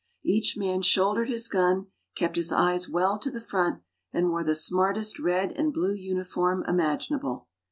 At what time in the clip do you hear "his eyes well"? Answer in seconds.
2.35-3.19